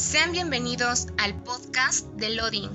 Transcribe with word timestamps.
Sean 0.00 0.32
bienvenidos 0.32 1.08
al 1.18 1.42
podcast 1.42 2.08
de 2.14 2.30
Loading. 2.30 2.70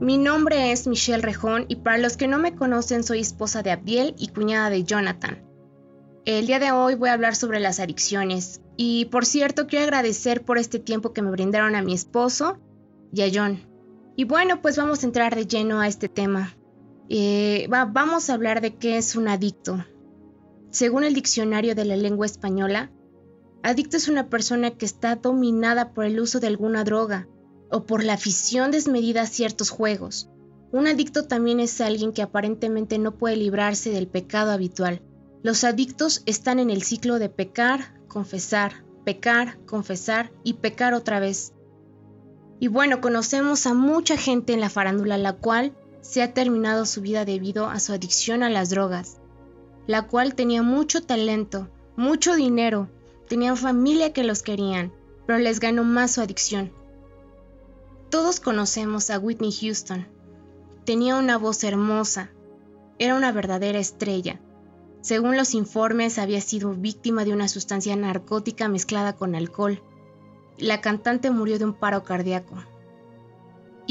Mi 0.00 0.16
nombre 0.16 0.72
es 0.72 0.86
Michelle 0.86 1.20
Rejón 1.20 1.66
y 1.68 1.76
para 1.76 1.98
los 1.98 2.16
que 2.16 2.28
no 2.28 2.38
me 2.38 2.56
conocen 2.56 3.04
soy 3.04 3.20
esposa 3.20 3.62
de 3.62 3.70
Abdiel 3.70 4.14
y 4.18 4.28
cuñada 4.28 4.70
de 4.70 4.82
Jonathan. 4.82 5.44
El 6.24 6.46
día 6.46 6.58
de 6.58 6.72
hoy 6.72 6.94
voy 6.94 7.10
a 7.10 7.12
hablar 7.12 7.36
sobre 7.36 7.60
las 7.60 7.78
adicciones 7.78 8.62
y 8.78 9.04
por 9.04 9.26
cierto 9.26 9.66
quiero 9.66 9.84
agradecer 9.84 10.42
por 10.42 10.56
este 10.56 10.78
tiempo 10.78 11.12
que 11.12 11.20
me 11.20 11.30
brindaron 11.30 11.76
a 11.76 11.82
mi 11.82 11.92
esposo 11.92 12.58
y 13.12 13.20
a 13.20 13.30
John. 13.32 13.60
Y 14.16 14.24
bueno, 14.24 14.62
pues 14.62 14.78
vamos 14.78 15.02
a 15.02 15.06
entrar 15.06 15.34
de 15.36 15.46
lleno 15.46 15.78
a 15.78 15.88
este 15.88 16.08
tema. 16.08 16.56
Eh, 17.10 17.68
vamos 17.68 18.30
a 18.30 18.34
hablar 18.34 18.62
de 18.62 18.76
qué 18.76 18.96
es 18.96 19.14
un 19.14 19.28
adicto. 19.28 19.84
Según 20.70 21.04
el 21.04 21.12
diccionario 21.12 21.74
de 21.74 21.84
la 21.84 21.96
lengua 21.96 22.24
española, 22.24 22.90
adicto 23.62 23.96
es 23.96 24.08
una 24.08 24.28
persona 24.28 24.70
que 24.70 24.86
está 24.86 25.16
dominada 25.16 25.92
por 25.92 26.04
el 26.04 26.20
uso 26.20 26.40
de 26.40 26.46
alguna 26.46 26.84
droga 26.84 27.28
o 27.70 27.84
por 27.84 28.02
la 28.02 28.14
afición 28.14 28.70
desmedida 28.70 29.22
a 29.22 29.26
ciertos 29.26 29.70
juegos. 29.70 30.28
Un 30.72 30.86
adicto 30.86 31.26
también 31.26 31.60
es 31.60 31.80
alguien 31.80 32.12
que 32.12 32.22
aparentemente 32.22 32.98
no 32.98 33.16
puede 33.16 33.36
librarse 33.36 33.90
del 33.90 34.06
pecado 34.06 34.52
habitual. 34.52 35.02
Los 35.42 35.64
adictos 35.64 36.22
están 36.26 36.58
en 36.58 36.70
el 36.70 36.82
ciclo 36.82 37.18
de 37.18 37.28
pecar, 37.28 38.00
confesar, 38.08 38.84
pecar, 39.04 39.58
confesar 39.66 40.32
y 40.44 40.54
pecar 40.54 40.94
otra 40.94 41.18
vez. 41.18 41.54
Y 42.60 42.68
bueno, 42.68 43.00
conocemos 43.00 43.66
a 43.66 43.74
mucha 43.74 44.16
gente 44.16 44.52
en 44.52 44.60
la 44.60 44.70
farándula 44.70 45.18
la 45.18 45.32
cual 45.32 45.74
se 46.02 46.22
ha 46.22 46.34
terminado 46.34 46.86
su 46.86 47.00
vida 47.00 47.24
debido 47.24 47.66
a 47.66 47.80
su 47.80 47.92
adicción 47.92 48.42
a 48.42 48.50
las 48.50 48.70
drogas, 48.70 49.18
la 49.86 50.06
cual 50.06 50.34
tenía 50.34 50.62
mucho 50.62 51.02
talento, 51.02 51.68
mucho 51.96 52.36
dinero, 52.36 52.88
tenían 53.30 53.56
familia 53.56 54.12
que 54.12 54.24
los 54.24 54.42
querían, 54.42 54.92
pero 55.24 55.38
les 55.38 55.60
ganó 55.60 55.84
más 55.84 56.10
su 56.10 56.20
adicción. 56.20 56.72
Todos 58.10 58.40
conocemos 58.40 59.08
a 59.08 59.20
Whitney 59.20 59.52
Houston. 59.52 60.08
Tenía 60.84 61.14
una 61.14 61.38
voz 61.38 61.62
hermosa, 61.62 62.32
era 62.98 63.14
una 63.14 63.30
verdadera 63.30 63.78
estrella. 63.78 64.40
Según 65.00 65.36
los 65.36 65.54
informes, 65.54 66.18
había 66.18 66.40
sido 66.40 66.74
víctima 66.74 67.24
de 67.24 67.32
una 67.32 67.46
sustancia 67.46 67.94
narcótica 67.94 68.66
mezclada 68.68 69.14
con 69.14 69.36
alcohol. 69.36 69.80
La 70.58 70.80
cantante 70.80 71.30
murió 71.30 71.60
de 71.60 71.66
un 71.66 71.74
paro 71.74 72.02
cardíaco. 72.02 72.56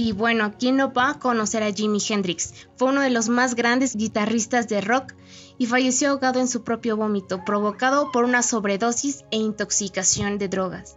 Y 0.02 0.14
bueno, 0.14 0.53
¿quién 0.58 0.78
no 0.78 0.94
va 0.94 1.09
a 1.09 1.19
conocer 1.19 1.61
a 1.61 1.73
Jimi 1.73 2.00
Hendrix? 2.00 2.53
Fue 2.78 2.88
uno 2.88 3.02
de 3.02 3.09
los 3.09 3.28
más 3.28 3.53
grandes 3.53 3.97
guitarristas 3.97 4.69
de 4.69 4.80
rock 4.80 5.14
y 5.58 5.66
falleció 5.66 6.11
ahogado 6.11 6.39
en 6.39 6.47
su 6.47 6.64
propio 6.64 6.95
vómito, 6.95 7.44
provocado 7.44 8.09
por 8.14 8.23
una 8.23 8.42
sobredosis 8.42 9.25
e 9.30 9.36
intoxicación 9.36 10.38
de 10.38 10.47
drogas. 10.47 10.95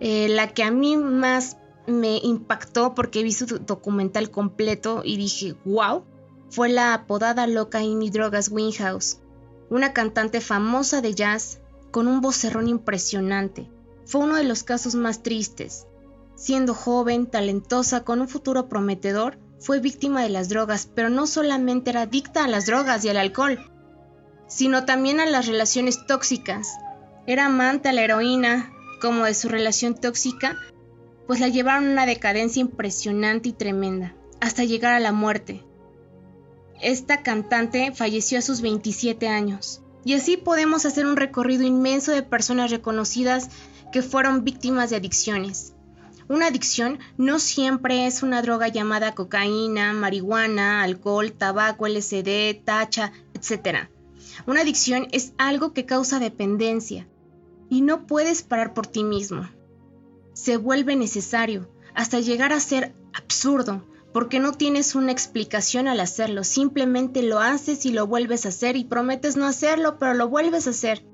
Eh, 0.00 0.26
la 0.28 0.52
que 0.52 0.64
a 0.64 0.72
mí 0.72 0.96
más 0.96 1.56
me 1.86 2.16
impactó 2.16 2.96
porque 2.96 3.22
vi 3.22 3.30
su 3.30 3.46
documental 3.60 4.28
completo 4.28 5.02
y 5.04 5.16
dije, 5.16 5.54
wow, 5.64 6.02
fue 6.50 6.70
la 6.70 6.94
apodada 6.94 7.46
loca 7.46 7.80
y 7.80 8.10
drogas 8.10 8.48
Winhouse, 8.48 9.20
una 9.70 9.92
cantante 9.92 10.40
famosa 10.40 11.00
de 11.00 11.14
jazz 11.14 11.60
con 11.92 12.08
un 12.08 12.20
vocerrón 12.20 12.66
impresionante. 12.66 13.70
Fue 14.04 14.20
uno 14.20 14.34
de 14.34 14.42
los 14.42 14.64
casos 14.64 14.96
más 14.96 15.22
tristes. 15.22 15.86
Siendo 16.36 16.74
joven, 16.74 17.26
talentosa, 17.26 18.04
con 18.04 18.20
un 18.20 18.28
futuro 18.28 18.68
prometedor, 18.68 19.38
fue 19.60 19.80
víctima 19.80 20.22
de 20.22 20.28
las 20.28 20.48
drogas, 20.48 20.88
pero 20.94 21.08
no 21.08 21.26
solamente 21.26 21.90
era 21.90 22.02
adicta 22.02 22.44
a 22.44 22.48
las 22.48 22.66
drogas 22.66 23.04
y 23.04 23.08
al 23.08 23.16
alcohol, 23.16 23.70
sino 24.46 24.84
también 24.84 25.20
a 25.20 25.26
las 25.26 25.46
relaciones 25.46 26.06
tóxicas. 26.06 26.76
Era 27.26 27.46
amante 27.46 27.88
a 27.88 27.92
la 27.92 28.02
heroína, 28.02 28.72
como 29.00 29.24
de 29.24 29.34
su 29.34 29.48
relación 29.48 29.94
tóxica, 29.94 30.56
pues 31.26 31.40
la 31.40 31.48
llevaron 31.48 31.88
a 31.88 31.92
una 31.92 32.06
decadencia 32.06 32.60
impresionante 32.60 33.50
y 33.50 33.52
tremenda, 33.52 34.14
hasta 34.40 34.64
llegar 34.64 34.92
a 34.92 35.00
la 35.00 35.12
muerte. 35.12 35.64
Esta 36.82 37.22
cantante 37.22 37.92
falleció 37.92 38.38
a 38.38 38.42
sus 38.42 38.60
27 38.60 39.28
años. 39.28 39.80
Y 40.04 40.14
así 40.14 40.36
podemos 40.36 40.84
hacer 40.84 41.06
un 41.06 41.16
recorrido 41.16 41.64
inmenso 41.64 42.12
de 42.12 42.22
personas 42.22 42.70
reconocidas 42.70 43.48
que 43.90 44.02
fueron 44.02 44.44
víctimas 44.44 44.90
de 44.90 44.96
adicciones. 44.96 45.73
Una 46.28 46.46
adicción 46.46 46.98
no 47.18 47.38
siempre 47.38 48.06
es 48.06 48.22
una 48.22 48.40
droga 48.40 48.68
llamada 48.68 49.14
cocaína, 49.14 49.92
marihuana, 49.92 50.82
alcohol, 50.82 51.32
tabaco, 51.32 51.86
LSD, 51.86 52.64
tacha, 52.64 53.12
etc. 53.34 53.88
Una 54.46 54.62
adicción 54.62 55.06
es 55.12 55.34
algo 55.36 55.74
que 55.74 55.84
causa 55.84 56.18
dependencia 56.18 57.06
y 57.68 57.82
no 57.82 58.06
puedes 58.06 58.42
parar 58.42 58.72
por 58.72 58.86
ti 58.86 59.04
mismo. 59.04 59.48
Se 60.32 60.56
vuelve 60.56 60.96
necesario 60.96 61.68
hasta 61.94 62.20
llegar 62.20 62.52
a 62.52 62.60
ser 62.60 62.94
absurdo 63.12 63.84
porque 64.14 64.38
no 64.38 64.52
tienes 64.52 64.94
una 64.94 65.12
explicación 65.12 65.88
al 65.88 66.00
hacerlo, 66.00 66.44
simplemente 66.44 67.22
lo 67.22 67.40
haces 67.40 67.84
y 67.84 67.90
lo 67.90 68.06
vuelves 68.06 68.46
a 68.46 68.50
hacer 68.50 68.76
y 68.76 68.84
prometes 68.84 69.36
no 69.36 69.44
hacerlo, 69.44 69.98
pero 69.98 70.14
lo 70.14 70.28
vuelves 70.28 70.66
a 70.66 70.70
hacer. 70.70 71.04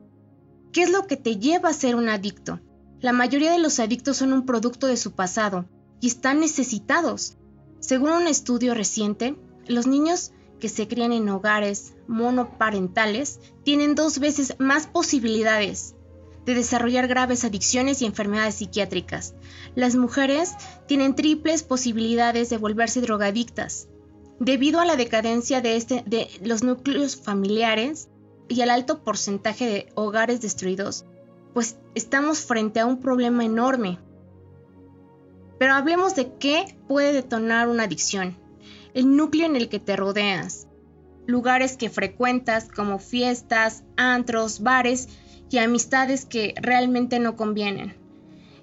¿Qué 0.70 0.82
es 0.82 0.90
lo 0.90 1.06
que 1.06 1.16
te 1.16 1.36
lleva 1.36 1.70
a 1.70 1.74
ser 1.74 1.96
un 1.96 2.08
adicto? 2.08 2.60
La 3.00 3.12
mayoría 3.12 3.52
de 3.52 3.58
los 3.58 3.80
adictos 3.80 4.18
son 4.18 4.34
un 4.34 4.44
producto 4.44 4.86
de 4.86 4.98
su 4.98 5.12
pasado 5.12 5.64
y 6.00 6.08
están 6.08 6.40
necesitados. 6.40 7.38
Según 7.78 8.10
un 8.10 8.26
estudio 8.26 8.74
reciente, 8.74 9.36
los 9.66 9.86
niños 9.86 10.32
que 10.58 10.68
se 10.68 10.86
crían 10.86 11.12
en 11.12 11.28
hogares 11.30 11.94
monoparentales 12.08 13.40
tienen 13.64 13.94
dos 13.94 14.18
veces 14.18 14.54
más 14.58 14.86
posibilidades 14.86 15.94
de 16.44 16.54
desarrollar 16.54 17.06
graves 17.08 17.44
adicciones 17.44 18.02
y 18.02 18.06
enfermedades 18.06 18.56
psiquiátricas. 18.56 19.34
Las 19.74 19.96
mujeres 19.96 20.52
tienen 20.86 21.14
triples 21.14 21.62
posibilidades 21.62 22.50
de 22.50 22.58
volverse 22.58 23.00
drogadictas. 23.00 23.88
Debido 24.40 24.80
a 24.80 24.84
la 24.84 24.96
decadencia 24.96 25.62
de, 25.62 25.76
este, 25.76 26.02
de 26.06 26.28
los 26.42 26.62
núcleos 26.62 27.16
familiares 27.16 28.08
y 28.48 28.60
al 28.60 28.70
alto 28.70 29.04
porcentaje 29.04 29.66
de 29.66 29.88
hogares 29.94 30.40
destruidos, 30.40 31.04
pues 31.54 31.76
estamos 31.94 32.40
frente 32.40 32.80
a 32.80 32.86
un 32.86 33.00
problema 33.00 33.44
enorme. 33.44 33.98
Pero 35.58 35.74
hablemos 35.74 36.14
de 36.14 36.32
qué 36.38 36.76
puede 36.88 37.12
detonar 37.12 37.68
una 37.68 37.84
adicción. 37.84 38.36
El 38.94 39.16
núcleo 39.16 39.46
en 39.46 39.56
el 39.56 39.68
que 39.68 39.78
te 39.78 39.96
rodeas, 39.96 40.66
lugares 41.26 41.76
que 41.76 41.90
frecuentas 41.90 42.68
como 42.68 42.98
fiestas, 42.98 43.84
antros, 43.96 44.60
bares 44.62 45.08
y 45.50 45.58
amistades 45.58 46.24
que 46.24 46.54
realmente 46.60 47.18
no 47.18 47.36
convienen. 47.36 47.94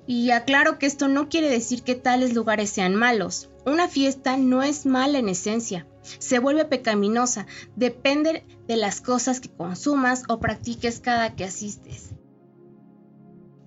Y 0.05 0.31
aclaro 0.31 0.79
que 0.79 0.85
esto 0.85 1.07
no 1.07 1.27
quiere 1.27 1.49
decir 1.49 1.83
que 1.83 1.95
tales 1.95 2.33
lugares 2.33 2.69
sean 2.69 2.95
malos. 2.95 3.49
Una 3.65 3.89
fiesta 3.89 4.37
no 4.37 4.63
es 4.63 4.85
mala 4.85 5.19
en 5.19 5.27
esencia, 5.27 5.85
se 6.19 6.39
vuelve 6.39 6.63
pecaminosa, 6.63 7.45
depende 7.75 8.45
de 8.67 8.77
las 8.77 9.01
cosas 9.01 9.41
que 9.41 9.49
consumas 9.49 10.23
o 10.29 10.39
practiques 10.39 11.01
cada 11.01 11.35
que 11.35 11.43
asistes. 11.43 12.06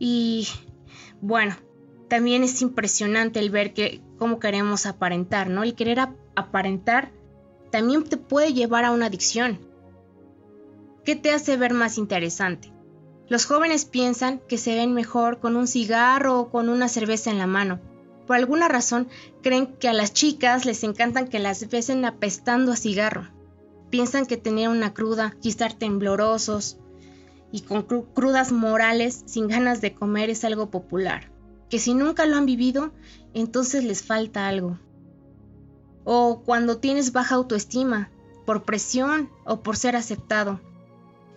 Y 0.01 0.49
bueno, 1.21 1.55
también 2.09 2.43
es 2.43 2.61
impresionante 2.63 3.39
el 3.39 3.51
ver 3.51 3.73
que 3.75 4.01
cómo 4.19 4.41
queremos 4.41 4.87
aparentar, 4.87 5.49
¿no? 5.49 5.63
El 5.63 5.77
querer 5.77 6.01
aparentar 6.35 7.13
también 7.71 8.03
te 8.03 8.17
puede 8.17 8.53
llevar 8.53 8.85
a 8.85 8.91
una 8.91 9.07
adicción. 9.07 9.61
¿Qué 11.05 11.15
te 11.15 11.33
hace 11.33 11.57
ver 11.57 11.75
más 11.75 11.99
interesante? 11.99 12.73
Los 13.29 13.45
jóvenes 13.45 13.85
piensan 13.85 14.41
que 14.49 14.59
se 14.59 14.75
ven 14.75 14.93
mejor 14.93 15.39
con 15.39 15.55
un 15.55 15.69
cigarro 15.69 16.41
o 16.41 16.51
con 16.51 16.69
una 16.69 16.89
cerveza 16.89 17.31
en 17.31 17.39
la 17.39 17.47
mano. 17.47 17.79
Por 18.27 18.37
alguna 18.37 18.69
razón 18.69 19.09
creen 19.43 19.67
que 19.77 19.89
a 19.89 19.93
las 19.93 20.13
chicas 20.13 20.65
les 20.65 20.83
encantan 20.83 21.29
que 21.29 21.39
las 21.39 21.69
besen 21.69 22.05
apestando 22.05 22.73
a 22.73 22.77
cigarro. 22.77 23.29
Piensan 23.91 24.27
que 24.27 24.37
tener 24.37 24.69
una 24.69 24.95
cruda 24.95 25.37
y 25.43 25.51
estar 25.51 25.75
temblorosos, 25.75 26.79
y 27.53 27.63
con 27.63 27.83
crudas 27.83 28.53
morales 28.53 29.23
sin 29.27 29.49
ganas 29.49 29.81
de 29.81 29.95
comer 29.95 30.31
es 30.31 30.45
algo 30.45 30.71
popular, 30.71 31.31
que 31.69 31.79
si 31.79 31.95
nunca 31.95 32.27
lo 32.27 32.37
han 32.37 32.47
vivido, 32.47 32.93
entonces 33.35 33.85
les 33.85 34.03
falta 34.03 34.49
algo. 34.49 34.79
O 36.05 36.43
cuando 36.45 36.79
tienes 36.79 37.13
baja 37.13 37.35
autoestima, 37.35 38.11
por 38.45 38.65
presión 38.65 39.31
o 39.45 39.61
por 39.61 39.77
ser 39.77 39.95
aceptado. 39.97 40.61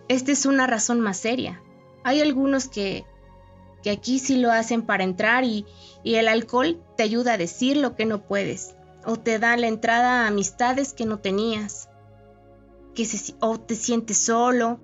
Esta 0.08 0.32
es 0.32 0.46
una 0.46 0.66
razón 0.66 1.00
más 1.00 1.16
seria. 1.16 1.62
Hay 2.02 2.20
algunos 2.20 2.68
que, 2.68 3.04
que 3.82 3.90
aquí 3.90 4.18
sí 4.18 4.36
lo 4.36 4.50
hacen 4.50 4.82
para 4.82 5.04
entrar 5.04 5.44
y, 5.44 5.64
y 6.02 6.16
el 6.16 6.28
alcohol 6.28 6.82
te 6.96 7.02
ayuda 7.02 7.34
a 7.34 7.38
decir 7.38 7.76
lo 7.76 7.94
que 7.94 8.04
no 8.04 8.22
puedes, 8.26 8.74
o 9.06 9.16
te 9.16 9.38
da 9.38 9.56
la 9.56 9.68
entrada 9.68 10.24
a 10.24 10.26
amistades 10.26 10.92
que 10.92 11.06
no 11.06 11.18
tenías, 11.18 11.88
que 12.94 13.04
se, 13.04 13.34
o 13.40 13.58
te 13.58 13.74
sientes 13.74 14.18
solo, 14.18 14.80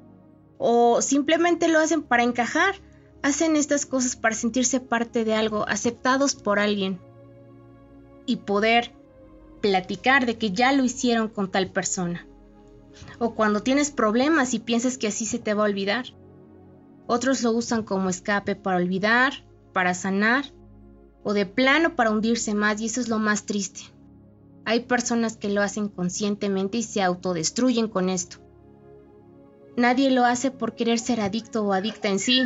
o 0.63 1.01
simplemente 1.01 1.69
lo 1.69 1.79
hacen 1.79 2.03
para 2.03 2.23
encajar. 2.23 2.75
Hacen 3.23 3.57
estas 3.57 3.87
cosas 3.87 4.15
para 4.15 4.35
sentirse 4.35 4.79
parte 4.79 5.25
de 5.25 5.35
algo, 5.35 5.67
aceptados 5.69 6.35
por 6.35 6.59
alguien 6.59 7.01
y 8.27 8.37
poder 8.37 8.93
platicar 9.61 10.27
de 10.27 10.37
que 10.37 10.53
ya 10.53 10.73
lo 10.73 10.85
hicieron 10.85 11.29
con 11.29 11.51
tal 11.51 11.71
persona. 11.71 12.27
O 13.19 13.35
cuando 13.35 13.63
tienes 13.63 13.91
problemas 13.91 14.55
y 14.55 14.59
piensas 14.59 14.99
que 14.99 15.09
así 15.09 15.27
se 15.27 15.39
te 15.39 15.55
va 15.55 15.63
a 15.65 15.69
olvidar. 15.69 16.07
Otros 17.07 17.43
lo 17.43 17.53
usan 17.53 17.83
como 17.83 18.09
escape 18.09 18.55
para 18.55 18.77
olvidar, 18.77 19.33
para 19.73 19.95
sanar 19.95 20.45
o 21.23 21.33
de 21.33 21.47
plano 21.47 21.97
para 21.97 22.11
hundirse 22.11 22.55
más 22.55 22.81
y 22.81 22.87
eso 22.87 23.01
es 23.01 23.09
lo 23.09 23.19
más 23.19 23.45
triste. 23.45 23.81
Hay 24.65 24.81
personas 24.81 25.37
que 25.37 25.49
lo 25.49 25.63
hacen 25.63 25.89
conscientemente 25.89 26.79
y 26.79 26.83
se 26.83 27.03
autodestruyen 27.03 27.89
con 27.89 28.09
esto. 28.09 28.39
Nadie 29.77 30.11
lo 30.11 30.25
hace 30.25 30.51
por 30.51 30.75
querer 30.75 30.99
ser 30.99 31.21
adicto 31.21 31.65
o 31.65 31.73
adicta 31.73 32.09
en 32.09 32.19
sí. 32.19 32.43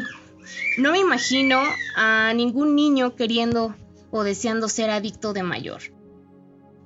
No 0.79 0.93
me 0.93 0.99
imagino 0.99 1.61
a 1.97 2.33
ningún 2.35 2.75
niño 2.75 3.17
queriendo 3.17 3.75
o 4.11 4.23
deseando 4.23 4.69
ser 4.69 4.91
adicto 4.91 5.33
de 5.33 5.43
mayor. 5.43 5.83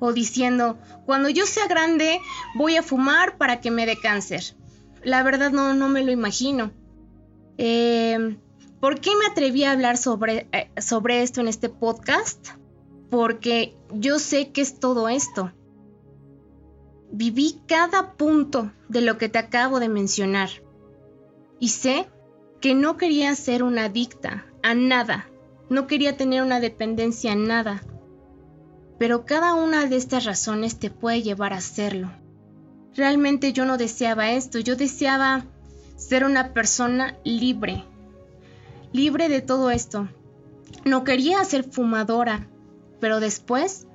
O 0.01 0.13
diciendo, 0.13 0.79
cuando 1.07 1.29
yo 1.29 1.45
sea 1.45 1.67
grande 1.67 2.21
voy 2.55 2.77
a 2.77 2.83
fumar 2.83 3.37
para 3.37 3.61
que 3.61 3.71
me 3.71 3.87
dé 3.87 3.99
cáncer. 3.99 4.57
La 5.03 5.23
verdad 5.23 5.51
no, 5.51 5.75
no 5.75 5.89
me 5.89 6.05
lo 6.05 6.13
imagino. 6.13 6.71
Eh, 7.57 8.37
¿Por 8.81 9.01
qué 9.01 9.11
me 9.17 9.27
atreví 9.27 9.65
a 9.65 9.73
hablar 9.73 9.97
sobre, 9.97 10.47
eh, 10.53 10.71
sobre 10.81 11.23
esto 11.23 11.41
en 11.41 11.49
este 11.49 11.69
podcast? 11.69 12.51
Porque 13.11 13.77
yo 13.93 14.19
sé 14.19 14.53
que 14.53 14.61
es 14.61 14.79
todo 14.79 15.09
esto. 15.09 15.53
Viví 17.11 17.61
cada 17.67 18.13
punto 18.13 18.73
de 18.89 19.01
lo 19.01 19.19
que 19.19 19.29
te 19.29 19.39
acabo 19.39 19.81
de 19.81 19.89
mencionar. 19.89 20.51
Y 21.59 21.69
sé 21.69 22.07
que 22.61 22.75
no 22.75 22.97
quería 22.97 23.35
ser 23.35 23.63
una 23.63 23.85
adicta 23.85 24.47
a 24.63 24.75
nada. 24.75 25.29
No 25.71 25.87
quería 25.87 26.17
tener 26.17 26.43
una 26.43 26.61
dependencia 26.61 27.33
a 27.33 27.37
nada. 27.37 27.83
Pero 28.99 29.25
cada 29.25 29.55
una 29.55 29.87
de 29.87 29.97
estas 29.97 30.25
razones 30.25 30.79
te 30.79 30.91
puede 30.91 31.23
llevar 31.23 31.53
a 31.53 31.59
hacerlo. 31.59 32.11
Realmente 32.95 33.53
yo 33.53 33.65
no 33.65 33.79
deseaba 33.79 34.33
esto, 34.33 34.59
yo 34.59 34.75
deseaba 34.75 35.45
ser 35.97 36.25
una 36.25 36.53
persona 36.53 37.17
libre, 37.25 37.85
libre 38.93 39.29
de 39.29 39.41
todo 39.41 39.71
esto. 39.71 40.09
No 40.85 41.05
quería 41.05 41.45
ser 41.45 41.65
fumadora, 41.65 42.49
pero 43.01 43.21
después 43.21 43.87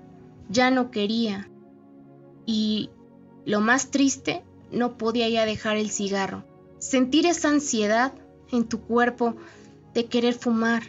ya 0.49 0.71
no 0.71 0.89
quería. 0.91 1.49
Y 2.45 2.89
lo 3.45 3.61
más 3.61 3.91
triste, 3.91 4.43
no 4.71 4.97
podía 4.97 5.29
ya 5.29 5.45
dejar 5.45 5.77
el 5.77 5.89
cigarro. 5.89 6.43
Sentir 6.79 7.25
esa 7.25 7.49
ansiedad 7.49 8.13
en 8.51 8.65
tu 8.65 8.81
cuerpo 8.81 9.35
de 9.93 10.05
querer 10.05 10.33
fumar, 10.33 10.83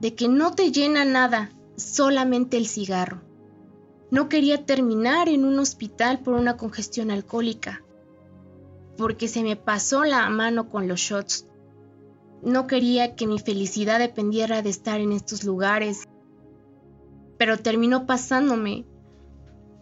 de 0.00 0.14
que 0.14 0.28
no 0.28 0.54
te 0.54 0.72
llena 0.72 1.04
nada, 1.04 1.50
solamente 1.76 2.56
el 2.56 2.66
cigarro. 2.66 3.22
No 4.10 4.28
quería 4.28 4.66
terminar 4.66 5.28
en 5.28 5.44
un 5.44 5.58
hospital 5.58 6.20
por 6.20 6.34
una 6.34 6.56
congestión 6.56 7.10
alcohólica, 7.10 7.82
porque 8.96 9.28
se 9.28 9.42
me 9.42 9.56
pasó 9.56 10.04
la 10.04 10.28
mano 10.28 10.68
con 10.68 10.88
los 10.88 11.00
shots 11.00 11.46
no 12.42 12.66
quería 12.66 13.16
que 13.16 13.26
mi 13.26 13.38
felicidad 13.38 13.98
dependiera 13.98 14.62
de 14.62 14.70
estar 14.70 15.00
en 15.00 15.12
estos 15.12 15.44
lugares, 15.44 16.04
pero 17.36 17.58
terminó 17.58 18.06
pasándome. 18.06 18.86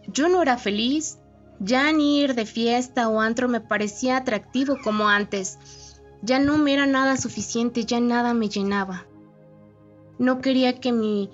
Yo 0.09 0.29
no 0.29 0.43
era 0.43 0.59
feliz, 0.59 1.19
ya 1.61 1.93
ni 1.93 2.21
ir 2.21 2.35
de 2.35 2.47
fiesta 2.47 3.09
o 3.09 3.21
antro 3.21 3.49
me 3.49 3.61
parecía 3.61 4.17
atractivo 4.17 4.77
como 4.83 5.09
antes. 5.09 5.59
Ya 6.23 6.39
no 6.39 6.59
me 6.59 6.75
era 6.75 6.87
nada 6.87 7.17
suficiente, 7.17 7.85
ya 7.85 8.01
nada 8.01 8.35
me 8.35 8.49
llenaba. 8.49 9.07
No 10.19 10.41
quería 10.41 10.81
que 10.81 10.93
mi 10.93 11.31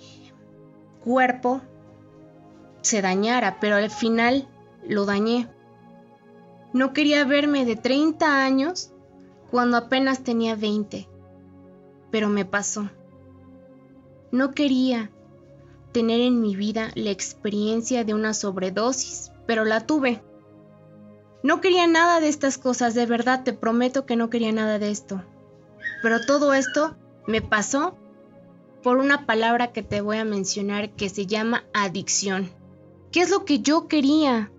cuerpo 1.02 1.62
se 2.82 3.00
dañara, 3.00 3.58
pero 3.60 3.76
al 3.76 3.90
final 3.90 4.48
lo 4.86 5.06
dañé. 5.06 5.48
No 6.72 6.92
quería 6.92 7.24
verme 7.24 7.64
de 7.64 7.76
30 7.76 8.44
años 8.44 8.92
cuando 9.50 9.76
apenas 9.76 10.22
tenía 10.22 10.56
20 10.56 11.08
pero 12.14 12.28
me 12.28 12.44
pasó. 12.44 12.88
No 14.30 14.52
quería 14.52 15.10
tener 15.90 16.20
en 16.20 16.40
mi 16.40 16.54
vida 16.54 16.92
la 16.94 17.10
experiencia 17.10 18.04
de 18.04 18.14
una 18.14 18.34
sobredosis, 18.34 19.32
pero 19.46 19.64
la 19.64 19.86
tuve. 19.86 20.22
No 21.42 21.60
quería 21.60 21.86
nada 21.86 22.20
de 22.20 22.28
estas 22.28 22.58
cosas, 22.58 22.94
de 22.94 23.06
verdad 23.06 23.44
te 23.44 23.52
prometo 23.52 24.06
que 24.06 24.16
no 24.16 24.30
quería 24.30 24.52
nada 24.52 24.78
de 24.78 24.90
esto. 24.90 25.22
Pero 26.02 26.24
todo 26.24 26.54
esto 26.54 26.96
me 27.26 27.42
pasó 27.42 27.96
por 28.82 28.98
una 28.98 29.26
palabra 29.26 29.72
que 29.72 29.82
te 29.82 30.00
voy 30.00 30.18
a 30.18 30.24
mencionar 30.24 30.90
que 30.90 31.08
se 31.08 31.26
llama 31.26 31.64
adicción. 31.72 32.50
¿Qué 33.12 33.20
es 33.20 33.30
lo 33.30 33.44
que 33.44 33.60
yo 33.60 33.88
quería? 33.88 34.50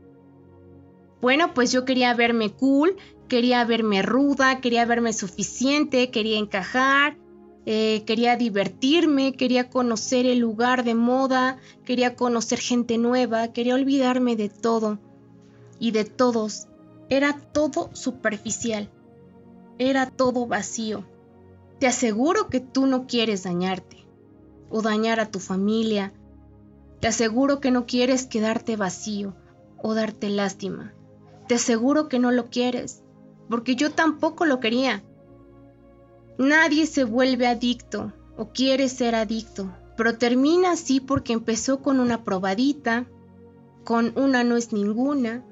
Bueno, 1.21 1.53
pues 1.53 1.71
yo 1.71 1.85
quería 1.85 2.13
verme 2.13 2.51
cool, 2.51 2.95
quería 3.27 3.65
verme 3.65 4.01
ruda, 4.01 4.61
quería 4.61 4.85
verme 4.85 5.13
suficiente, 5.13 6.11
quería 6.11 6.37
encajar, 6.37 7.17
eh, 7.65 8.03
quería 8.05 8.35
divertirme, 8.35 9.33
quería 9.33 9.69
conocer 9.69 10.25
el 10.25 10.39
lugar 10.39 10.83
de 10.83 10.93
moda, 10.93 11.57
quería 11.83 12.15
conocer 12.15 12.59
gente 12.59 12.97
nueva, 12.97 13.53
quería 13.53 13.75
olvidarme 13.75 14.35
de 14.35 14.49
todo 14.49 14.99
y 15.79 15.91
de 15.91 16.05
todos. 16.05 16.67
Era 17.09 17.33
todo 17.53 17.89
superficial, 17.93 18.89
era 19.79 20.09
todo 20.09 20.45
vacío. 20.45 21.05
Te 21.79 21.87
aseguro 21.87 22.47
que 22.49 22.59
tú 22.59 22.85
no 22.85 23.07
quieres 23.07 23.43
dañarte 23.43 24.05
o 24.69 24.81
dañar 24.81 25.19
a 25.19 25.29
tu 25.29 25.39
familia. 25.39 26.13
Te 26.99 27.07
aseguro 27.07 27.59
que 27.59 27.71
no 27.71 27.85
quieres 27.85 28.27
quedarte 28.27 28.75
vacío 28.75 29.35
o 29.81 29.93
darte 29.93 30.29
lástima. 30.29 30.93
Te 31.47 31.55
aseguro 31.55 32.09
que 32.09 32.19
no 32.19 32.31
lo 32.31 32.49
quieres, 32.49 33.03
porque 33.49 33.75
yo 33.75 33.91
tampoco 33.91 34.45
lo 34.45 34.59
quería. 34.59 35.03
Nadie 36.37 36.85
se 36.85 37.05
vuelve 37.05 37.47
adicto 37.47 38.11
o 38.37 38.49
quiere 38.49 38.89
ser 38.89 39.15
adicto, 39.15 39.71
pero 39.95 40.17
termina 40.17 40.71
así 40.71 40.99
porque 40.99 41.31
empezó 41.31 41.81
con 41.81 42.01
una 42.01 42.25
probadita, 42.25 43.05
con 43.85 44.11
una 44.17 44.43
no 44.43 44.57
es 44.57 44.73
ninguna, 44.73 45.45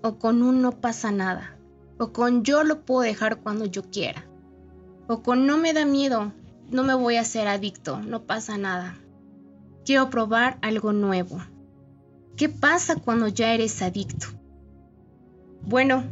o 0.00 0.18
con 0.18 0.42
un 0.42 0.62
no 0.62 0.80
pasa 0.80 1.10
nada, 1.10 1.56
o 1.98 2.12
con 2.12 2.44
yo 2.44 2.62
lo 2.62 2.84
puedo 2.84 3.00
dejar 3.00 3.38
cuando 3.38 3.64
yo 3.64 3.82
quiera, 3.90 4.24
o 5.08 5.22
con 5.22 5.44
no 5.46 5.58
me 5.58 5.72
da 5.72 5.84
miedo, 5.84 6.32
no 6.70 6.84
me 6.84 6.94
voy 6.94 7.16
a 7.16 7.24
ser 7.24 7.48
adicto, 7.48 8.00
no 8.00 8.22
pasa 8.22 8.56
nada. 8.58 8.96
Quiero 9.84 10.08
probar 10.10 10.58
algo 10.62 10.92
nuevo. 10.92 11.38
¿Qué 12.36 12.48
pasa 12.48 12.94
cuando 12.94 13.26
ya 13.26 13.52
eres 13.52 13.82
adicto? 13.82 14.28
Bueno, 15.66 16.04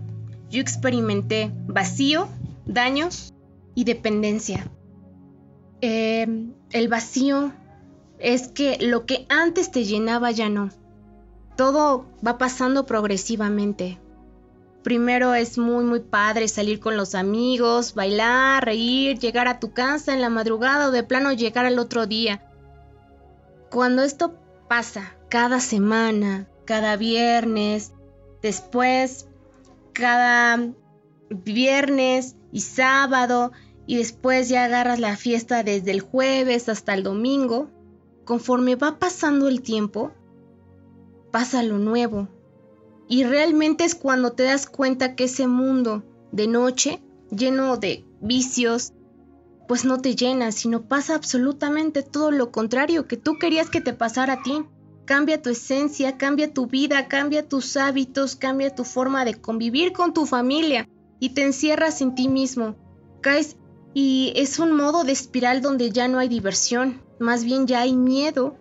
yo 0.51 0.61
experimenté 0.61 1.53
vacío, 1.69 2.29
daños 2.67 3.33
y 3.75 3.85
dependencia. 3.85 4.71
Em, 5.81 6.53
el 6.71 6.89
vacío 6.89 7.53
es 8.19 8.49
que 8.49 8.79
lo 8.81 9.07
que 9.07 9.27
antes 9.29 9.71
te 9.71 9.85
llenaba 9.85 10.31
ya 10.31 10.49
no. 10.49 10.71
Todo 11.57 12.07
va 12.27 12.39
pasando 12.39 12.87
progresivamente. 12.87 13.99
Primero 14.83 15.35
es 15.35 15.59
muy 15.59 15.85
muy 15.85 16.01
padre 16.01 16.49
salir 16.49 16.81
con 16.81 16.97
los 16.97 17.15
amigos, 17.15 17.95
bailar, 17.95 18.65
reír, 18.65 19.19
llegar 19.19 19.47
a 19.47 19.61
tu 19.61 19.73
casa 19.73 20.15
en 20.15 20.23
la 20.23 20.31
madrugada 20.31 20.89
o 20.89 20.91
de 20.91 21.03
plano 21.03 21.33
llegar 21.33 21.67
al 21.67 21.79
otro 21.79 22.07
día. 22.07 22.43
Cuando 23.71 24.03
esto 24.03 24.35
pasa 24.69 25.17
cada 25.29 25.61
semana, 25.61 26.49
cada 26.65 26.97
viernes, 26.97 27.93
después 28.43 29.29
cada 29.93 30.73
viernes 31.29 32.37
y 32.53 32.61
sábado 32.61 33.53
y 33.87 33.97
después 33.97 34.49
ya 34.49 34.65
agarras 34.65 35.01
la 35.01 35.17
fiesta 35.17 35.63
desde 35.63 35.91
el 35.91 36.01
jueves 36.01 36.69
hasta 36.69 36.95
el 36.95 37.03
domingo, 37.03 37.71
conforme 38.25 38.77
va 38.77 38.99
pasando 38.99 39.49
el 39.49 39.63
tiempo, 39.63 40.13
pasa 41.31 41.63
lo 41.63 41.79
nuevo. 41.79 42.29
Y 43.09 43.25
realmente 43.25 43.85
es 43.85 43.95
cuando 43.95 44.33
te 44.33 44.45
das 44.45 44.69
cuenta 44.69 45.17
que 45.17 45.25
ese 45.25 45.49
mundo 45.49 46.05
de 46.31 46.47
noche, 46.47 47.03
lleno 47.31 47.77
de 47.77 48.05
vicios, 48.21 48.93
pues 49.67 49.85
no 49.85 49.99
te 50.01 50.15
llena, 50.15 50.53
sino 50.53 50.83
pasa 50.83 51.15
absolutamente 51.17 52.03
todo 52.03 52.31
lo 52.31 52.53
contrario 52.53 53.09
que 53.09 53.17
tú 53.17 53.39
querías 53.41 53.71
que 53.71 53.81
te 53.81 53.93
pasara 53.93 54.35
a 54.35 54.43
ti. 54.43 54.65
Cambia 55.05 55.43
tu 55.43 55.51
esencia, 55.51 56.17
cambia 56.19 56.53
tu 56.53 56.69
vida, 56.69 57.09
cambia 57.09 57.49
tus 57.49 57.77
hábitos, 57.77 58.37
cambia 58.37 58.73
tu 58.73 58.85
forma 58.85 59.25
de 59.25 59.35
convivir 59.35 59.93
con 59.93 60.13
tu 60.13 60.27
familia 60.27 60.89
y 61.21 61.31
te 61.31 61.45
encierras 61.45 62.01
en 62.01 62.15
ti 62.15 62.29
mismo. 62.29 62.75
Caes 63.21 63.57
y 63.95 64.33
es 64.37 64.59
un 64.59 64.73
modo 64.73 65.05
de 65.05 65.13
espiral 65.13 65.63
donde 65.63 65.91
ya 65.91 66.09
no 66.09 66.19
hay 66.19 66.29
diversión, 66.29 67.03
más 67.19 67.45
bien 67.45 67.67
ya 67.67 67.81
hay 67.81 67.95
miedo, 67.95 68.57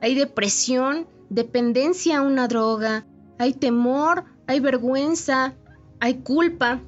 hay 0.00 0.14
depresión, 0.14 1.06
dependencia 1.28 2.18
a 2.18 2.22
una 2.22 2.48
droga, 2.48 3.06
hay 3.38 3.52
temor, 3.52 4.24
hay 4.46 4.60
vergüenza, 4.60 5.54
hay 6.00 6.14
culpa 6.14 6.80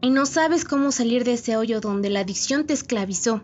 y 0.00 0.10
no 0.10 0.26
sabes 0.26 0.64
cómo 0.64 0.92
salir 0.92 1.24
de 1.24 1.34
ese 1.34 1.56
hoyo 1.56 1.80
donde 1.80 2.10
la 2.10 2.20
adicción 2.20 2.66
te 2.66 2.72
esclavizó. 2.72 3.42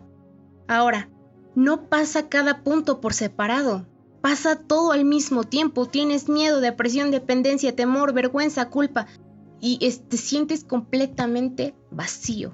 Ahora, 0.67 1.09
no 1.55 1.89
pasa 1.89 2.29
cada 2.29 2.63
punto 2.63 2.99
por 3.01 3.13
separado, 3.13 3.85
pasa 4.21 4.55
todo 4.55 4.93
al 4.93 5.05
mismo 5.05 5.43
tiempo, 5.43 5.85
tienes 5.85 6.29
miedo, 6.29 6.61
depresión, 6.61 7.11
dependencia, 7.11 7.75
temor, 7.75 8.13
vergüenza, 8.13 8.69
culpa, 8.69 9.07
y 9.65 9.77
te 9.77 10.17
sientes 10.17 10.65
completamente 10.65 11.73
vacío, 11.89 12.53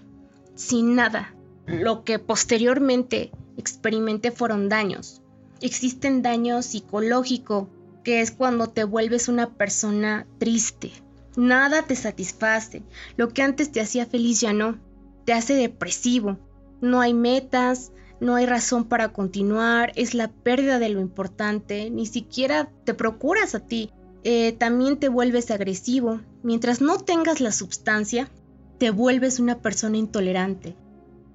sin 0.53 0.93
nada. 0.93 1.33
Lo 1.65 2.03
que 2.03 2.19
posteriormente 2.19 3.31
experimenté 3.57 4.29
fueron 4.29 4.69
daños. 4.69 5.23
Existen 5.59 6.21
daños 6.21 6.67
psicológicos, 6.67 7.67
que 8.03 8.21
es 8.21 8.29
cuando 8.29 8.69
te 8.69 8.83
vuelves 8.83 9.27
una 9.27 9.49
persona 9.49 10.27
triste. 10.37 10.91
Nada 11.35 11.81
te 11.81 11.95
satisface. 11.95 12.83
Lo 13.17 13.29
que 13.29 13.41
antes 13.41 13.71
te 13.71 13.81
hacía 13.81 14.05
feliz 14.05 14.41
ya 14.41 14.53
no. 14.53 14.77
Te 15.25 15.33
hace 15.33 15.55
depresivo. 15.55 16.37
No 16.79 17.01
hay 17.01 17.15
metas, 17.15 17.91
no 18.19 18.35
hay 18.35 18.45
razón 18.45 18.83
para 18.83 19.13
continuar, 19.13 19.93
es 19.95 20.13
la 20.13 20.27
pérdida 20.27 20.77
de 20.77 20.89
lo 20.89 21.01
importante, 21.01 21.89
ni 21.89 22.05
siquiera 22.05 22.69
te 22.83 22.93
procuras 22.93 23.55
a 23.55 23.61
ti. 23.61 23.89
Eh, 24.23 24.51
también 24.51 24.97
te 24.97 25.09
vuelves 25.09 25.49
agresivo. 25.49 26.21
Mientras 26.41 26.79
no 26.79 26.97
tengas 26.97 27.41
la 27.41 27.51
sustancia, 27.51 28.29
te 28.77 28.91
vuelves 28.91 29.39
una 29.39 29.61
persona 29.61 29.97
intolerante, 29.97 30.77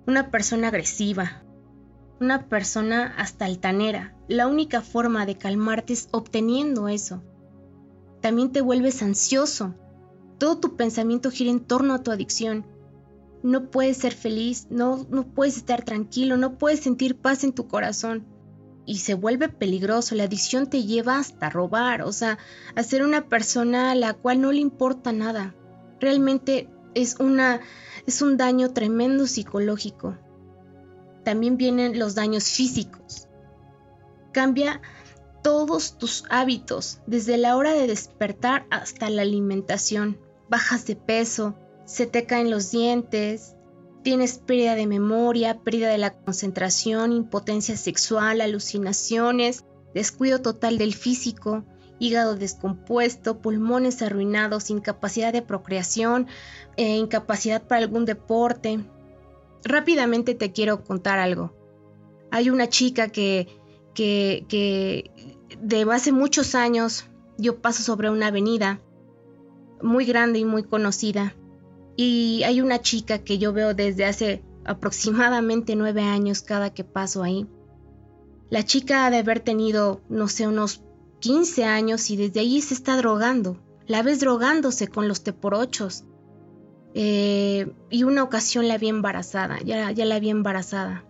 una 0.07 0.31
persona 0.31 0.69
agresiva, 0.69 1.43
una 2.21 2.49
persona 2.49 3.15
hasta 3.19 3.45
altanera. 3.45 4.17
La 4.29 4.47
única 4.47 4.81
forma 4.81 5.27
de 5.27 5.37
calmarte 5.37 5.93
es 5.93 6.09
obteniendo 6.11 6.89
eso. 6.89 7.23
También 8.23 8.51
te 8.51 8.63
vuelves 8.63 9.03
ansioso. 9.03 9.75
Todo 10.39 10.59
tu 10.59 10.77
pensamiento 10.77 11.31
gira 11.31 11.51
en 11.51 11.61
torno 11.61 11.93
a 11.93 12.03
tu 12.03 12.11
adicción. 12.11 12.65
No 13.43 13.71
puedes 13.71 13.99
ser 13.99 14.15
feliz, 14.15 14.69
no, 14.71 15.07
no 15.11 15.27
puedes 15.27 15.59
estar 15.59 15.85
tranquilo, 15.85 16.39
no 16.39 16.57
puedes 16.57 16.81
sentir 16.81 17.17
paz 17.17 17.45
en 17.45 17.53
tu 17.53 17.69
corazón. 17.69 18.25
Y 18.87 18.99
se 18.99 19.15
vuelve 19.15 19.49
peligroso, 19.49 20.15
la 20.15 20.25
adicción 20.25 20.69
te 20.69 20.85
lleva 20.85 21.19
hasta 21.19 21.51
robar, 21.51 22.03
o 22.03 22.13
sea, 22.13 22.39
a 22.75 22.83
ser 22.83 23.03
una 23.03 23.29
persona 23.29 23.91
a 23.91 23.95
la 23.95 24.15
cual 24.15 24.41
no 24.41 24.53
le 24.53 24.61
importa 24.61 25.13
nada. 25.13 25.55
Realmente 26.01 26.69
es, 26.95 27.17
una, 27.19 27.61
es 28.07 28.21
un 28.21 28.37
daño 28.37 28.73
tremendo 28.73 29.27
psicológico 29.27 30.19
también 31.25 31.57
vienen 31.57 31.99
los 31.99 32.15
daños 32.15 32.45
físicos. 32.45 33.27
Cambia 34.33 34.81
todos 35.43 35.99
tus 35.99 36.25
hábitos, 36.31 37.01
desde 37.07 37.37
la 37.37 37.57
hora 37.57 37.73
de 37.73 37.87
despertar 37.87 38.67
hasta 38.71 39.11
la 39.11 39.23
alimentación. 39.23 40.19
Bajas 40.49 40.87
de 40.87 40.97
peso, 40.97 41.57
se 41.87 42.07
te 42.07 42.27
caen 42.27 42.51
los 42.51 42.71
dientes, 42.71 43.57
tienes 44.05 44.39
pérdida 44.39 44.77
de 44.77 44.87
memoria, 44.87 45.59
pérdida 45.59 45.89
de 45.89 45.99
la 45.99 46.13
concentración, 46.13 47.13
impotencia 47.13 47.77
sexual, 47.77 48.41
alucinaciones, 48.41 49.65
descuido 49.95 50.41
total 50.41 50.79
del 50.79 50.95
físico, 50.95 51.65
hígado 51.99 52.37
descompuesto, 52.37 53.41
pulmones 53.41 54.03
arruinados, 54.03 54.71
incapacidad 54.71 55.33
de 55.33 55.43
procreación, 55.43 56.29
eh, 56.77 56.97
incapacidad 56.97 57.67
para 57.67 57.81
algún 57.81 58.05
deporte, 58.05 58.79
rápidamente 59.65 60.35
te 60.35 60.53
quiero 60.53 60.85
contar 60.85 61.19
algo. 61.19 61.53
Hay 62.31 62.51
una 62.51 62.69
chica 62.69 63.09
que, 63.09 63.49
que, 63.95 64.45
que 64.49 65.11
de 65.61 65.83
hace 65.91 66.13
muchos 66.13 66.55
años 66.55 67.07
yo 67.39 67.61
paso 67.61 67.83
sobre 67.83 68.11
una 68.11 68.29
avenida 68.29 68.81
muy 69.83 70.05
grande 70.05 70.41
y 70.41 70.45
muy 70.45 70.63
conocida. 70.63 71.35
Y 71.97 72.43
hay 72.45 72.61
una 72.61 72.81
chica 72.81 73.19
que 73.19 73.39
yo 73.39 73.53
veo 73.53 73.75
desde 73.75 74.05
hace 74.05 74.43
aproximadamente 74.65 75.77
nueve 75.77 76.03
años 76.03 76.43
cada 76.43 76.73
que 76.73 76.85
paso 76.85 77.23
ahí. 77.23 77.47
La 78.51 78.65
chica 78.65 79.07
ha 79.07 79.11
de 79.11 79.19
haber 79.19 79.41
tenido, 79.41 80.01
no 80.09 80.29
sé, 80.29 80.47
unos 80.47 80.83
15 81.21 81.65
años 81.65 82.11
y 82.11 82.17
desde 82.17 82.41
ahí 82.41 82.61
se 82.61 82.75
está 82.75 82.97
drogando. 82.97 83.59
La 83.87 84.03
ves 84.03 84.21
drogándose 84.21 84.89
con 84.89 85.09
los 85.09 85.23
teporochos. 85.23 86.05
Eh, 86.95 87.73
y 87.91 88.05
una 88.05 88.23
ocasión 88.23 88.69
la 88.69 88.79
vi 88.79 88.89
embarazada, 88.89 89.59
ya, 89.63 89.91
ya 89.91 90.05
la 90.05 90.21
vi 90.21 90.31
embarazada. 90.31 91.05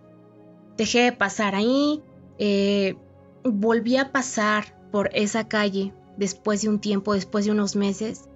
Dejé 0.77 1.01
de 1.01 1.11
pasar 1.11 1.53
ahí, 1.53 2.01
eh, 2.39 2.95
volví 3.43 3.97
a 3.97 4.11
pasar 4.11 4.75
por 4.91 5.09
esa 5.13 5.47
calle 5.47 5.93
después 6.17 6.63
de 6.63 6.69
un 6.69 6.79
tiempo, 6.79 7.13
después 7.13 7.45
de 7.45 7.51
unos 7.51 7.75
meses. 7.75 8.27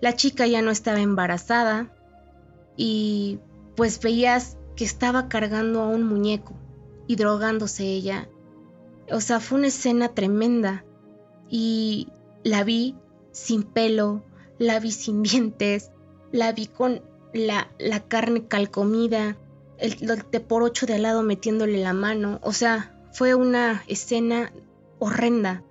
La 0.00 0.16
chica 0.16 0.46
ya 0.46 0.62
no 0.62 0.70
estaba 0.70 1.00
embarazada 1.00 1.92
y 2.76 3.38
pues 3.76 4.00
veías 4.00 4.56
que 4.76 4.84
estaba 4.84 5.28
cargando 5.28 5.82
a 5.82 5.88
un 5.88 6.04
muñeco 6.04 6.54
y 7.06 7.16
drogándose 7.16 7.84
ella. 7.84 8.28
O 9.12 9.20
sea, 9.20 9.40
fue 9.40 9.58
una 9.58 9.66
escena 9.68 10.14
tremenda 10.14 10.84
y 11.48 12.08
la 12.44 12.64
vi 12.64 12.96
sin 13.32 13.62
pelo, 13.62 14.24
la 14.58 14.80
vi 14.80 14.92
sin 14.92 15.22
dientes, 15.24 15.90
la 16.32 16.52
vi 16.52 16.66
con 16.66 17.02
la, 17.32 17.68
carne 18.08 18.46
calcomida, 18.46 19.36
el, 19.78 19.96
el 20.32 20.42
por 20.42 20.62
ocho 20.62 20.86
de 20.86 20.94
al 20.94 21.02
lado 21.02 21.22
metiéndole 21.22 21.78
la 21.82 21.92
mano. 21.92 22.40
O 22.42 22.52
sea, 22.52 22.96
fue 23.12 23.34
una 23.34 23.82
escena 23.86 24.52
horrenda. 24.98 25.64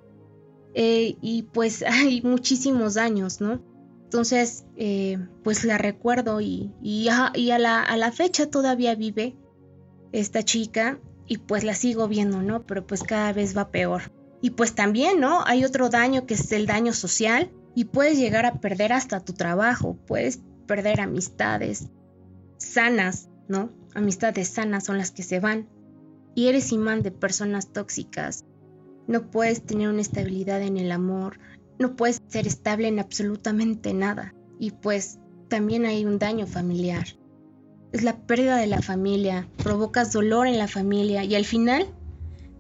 Eh, 0.73 1.17
y 1.21 1.43
pues 1.43 1.83
hay 1.87 2.21
muchísimos 2.21 2.95
daños, 2.95 3.41
¿no? 3.41 3.61
Entonces, 4.09 4.65
eh, 4.75 5.19
pues 5.43 5.63
la 5.65 5.77
recuerdo 5.77 6.41
y, 6.41 6.73
a, 7.11 7.31
la, 7.59 7.79
a, 7.83 7.95
la, 7.95 8.11
fecha 8.11 8.49
todavía 8.49 8.95
vive 8.95 9.35
esta 10.11 10.41
chica 10.41 10.99
y 11.27 11.37
pues 11.37 11.63
la 11.63 11.75
sigo 11.75 12.07
viendo, 12.07 12.41
¿no? 12.41 12.65
Pero 12.65 12.87
pues 12.87 13.03
cada 13.03 13.33
vez 13.33 13.55
va 13.55 13.69
peor. 13.69 14.11
Y 14.41 14.49
pues 14.49 14.73
también, 14.73 15.19
¿no? 15.19 15.45
Hay 15.45 15.63
otro 15.63 15.89
daño 15.89 16.25
que 16.25 16.33
es 16.33 16.51
el 16.53 16.65
daño 16.65 16.91
social 16.91 17.51
y 17.75 17.85
puedes 17.85 18.17
llegar 18.17 18.47
a 18.47 18.59
perder 18.59 18.93
hasta 18.93 19.19
tu 19.19 19.33
trabajo, 19.33 19.95
puedes 20.07 20.39
perder 20.65 21.01
amistades 21.01 21.89
sanas, 22.57 23.29
¿no? 23.47 23.69
Amistades 23.93 24.47
sanas 24.47 24.85
son 24.85 24.97
las 24.97 25.11
que 25.11 25.21
se 25.21 25.39
van. 25.39 25.69
Y 26.33 26.47
eres 26.47 26.71
imán 26.71 27.03
de 27.03 27.11
personas 27.11 27.71
tóxicas. 27.71 28.43
No 29.05 29.29
puedes 29.29 29.61
tener 29.61 29.87
una 29.87 30.01
estabilidad 30.01 30.63
en 30.63 30.77
el 30.77 30.91
amor. 30.91 31.37
No 31.79 31.95
puedes 31.95 32.21
ser 32.27 32.45
estable 32.45 32.87
en 32.87 32.99
absolutamente 32.99 33.93
nada. 33.93 34.35
Y 34.59 34.71
pues 34.71 35.17
también 35.47 35.85
hay 35.85 36.05
un 36.05 36.19
daño 36.19 36.45
familiar. 36.45 37.07
Es 37.91 38.03
la 38.03 38.17
pérdida 38.27 38.57
de 38.57 38.67
la 38.67 38.81
familia. 38.81 39.47
Provocas 39.63 40.13
dolor 40.13 40.45
en 40.45 40.59
la 40.59 40.67
familia 40.67 41.23
y 41.23 41.33
al 41.33 41.45
final 41.45 41.87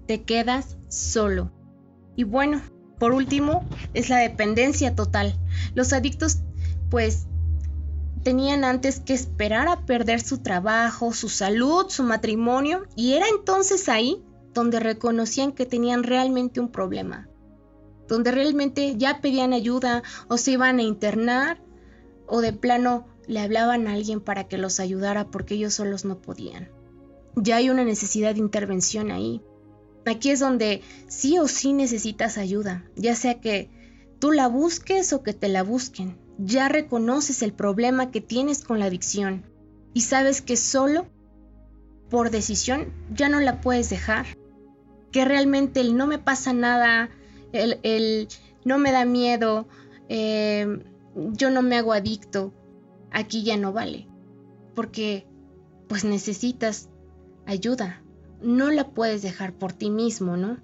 te 0.07 0.23
quedas 0.23 0.77
solo. 0.87 1.51
Y 2.15 2.23
bueno, 2.23 2.61
por 2.97 3.11
último, 3.11 3.63
es 3.93 4.09
la 4.09 4.17
dependencia 4.17 4.95
total. 4.95 5.37
Los 5.75 5.93
adictos 5.93 6.39
pues 6.89 7.27
tenían 8.23 8.63
antes 8.63 8.99
que 8.99 9.13
esperar 9.13 9.67
a 9.67 9.85
perder 9.85 10.21
su 10.21 10.39
trabajo, 10.39 11.13
su 11.13 11.29
salud, 11.29 11.85
su 11.89 12.03
matrimonio, 12.03 12.87
y 12.95 13.13
era 13.13 13.25
entonces 13.29 13.87
ahí 13.89 14.23
donde 14.53 14.79
reconocían 14.79 15.51
que 15.51 15.65
tenían 15.65 16.03
realmente 16.03 16.59
un 16.59 16.69
problema, 16.69 17.29
donde 18.09 18.31
realmente 18.31 18.95
ya 18.97 19.21
pedían 19.21 19.53
ayuda 19.53 20.03
o 20.27 20.37
se 20.37 20.51
iban 20.51 20.79
a 20.79 20.83
internar 20.83 21.61
o 22.27 22.41
de 22.41 22.51
plano 22.51 23.07
le 23.25 23.39
hablaban 23.39 23.87
a 23.87 23.93
alguien 23.93 24.19
para 24.19 24.49
que 24.49 24.57
los 24.57 24.81
ayudara 24.81 25.31
porque 25.31 25.53
ellos 25.53 25.75
solos 25.75 26.03
no 26.03 26.21
podían. 26.21 26.69
Ya 27.37 27.55
hay 27.55 27.69
una 27.69 27.85
necesidad 27.85 28.33
de 28.33 28.41
intervención 28.41 29.11
ahí. 29.11 29.41
Aquí 30.05 30.31
es 30.31 30.41
donde 30.41 30.81
sí 31.07 31.39
o 31.39 31.47
sí 31.47 31.71
necesitas 31.71 32.37
ayuda, 32.37 32.83
ya 32.97 33.15
sea 33.15 33.39
que 33.39 33.69
tú 34.19 34.31
la 34.33 34.47
busques 34.47 35.13
o 35.13 35.23
que 35.23 35.33
te 35.33 35.47
la 35.47 35.63
busquen 35.63 36.17
ya 36.39 36.69
reconoces 36.69 37.41
el 37.43 37.51
problema 37.51 38.11
que 38.11 38.21
tienes 38.21 38.63
con 38.63 38.79
la 38.79 38.85
adicción 38.85 39.43
y 39.93 40.01
sabes 40.01 40.41
que 40.41 40.55
solo 40.55 41.07
por 42.09 42.31
decisión 42.31 42.93
ya 43.13 43.29
no 43.29 43.39
la 43.41 43.61
puedes 43.61 43.89
dejar. 43.89 44.25
Que 45.11 45.25
realmente 45.25 45.79
el 45.79 45.97
no 45.97 46.07
me 46.07 46.19
pasa 46.19 46.53
nada, 46.53 47.09
el, 47.53 48.27
no 48.65 48.77
me 48.77 48.91
da 48.91 49.05
miedo, 49.05 49.67
eh, 50.07 50.83
yo 51.15 51.49
no 51.49 51.61
me 51.61 51.77
hago 51.77 51.93
adicto, 51.93 52.53
aquí 53.11 53.43
ya 53.43 53.57
no 53.57 53.73
vale. 53.73 54.07
Porque 54.75 55.27
pues 55.87 56.03
necesitas 56.03 56.89
ayuda. 57.45 58.03
No 58.41 58.69
la 58.71 58.91
puedes 58.91 59.21
dejar 59.21 59.53
por 59.53 59.73
ti 59.73 59.89
mismo, 59.89 60.37
¿no? 60.37 60.57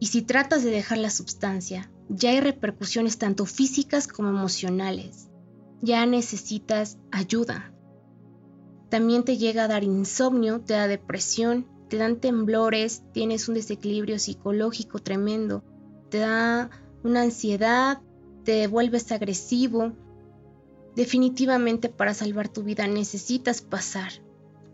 Y 0.00 0.06
si 0.06 0.22
tratas 0.22 0.64
de 0.64 0.70
dejar 0.70 0.98
la 0.98 1.10
sustancia, 1.10 1.92
ya 2.08 2.30
hay 2.30 2.40
repercusiones 2.40 3.18
tanto 3.18 3.46
físicas 3.46 4.08
como 4.08 4.30
emocionales. 4.30 5.28
Ya 5.80 6.04
necesitas 6.06 6.98
ayuda. 7.12 7.72
También 8.88 9.22
te 9.22 9.36
llega 9.36 9.64
a 9.64 9.68
dar 9.68 9.84
insomnio, 9.84 10.60
te 10.60 10.74
da 10.74 10.88
depresión, 10.88 11.66
te 11.88 11.98
dan 11.98 12.20
temblores, 12.20 13.04
tienes 13.12 13.48
un 13.48 13.54
desequilibrio 13.54 14.18
psicológico 14.18 14.98
tremendo, 14.98 15.62
te 16.12 16.18
da 16.18 16.68
una 17.02 17.22
ansiedad, 17.22 18.02
te 18.44 18.66
vuelves 18.66 19.10
agresivo. 19.12 19.92
Definitivamente 20.94 21.88
para 21.88 22.12
salvar 22.12 22.50
tu 22.50 22.62
vida 22.64 22.86
necesitas 22.86 23.62
pasar 23.62 24.12